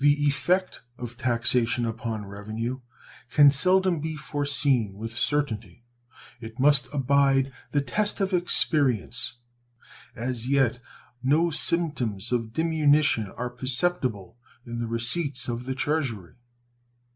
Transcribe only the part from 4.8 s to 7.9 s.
with certainty. It must abide the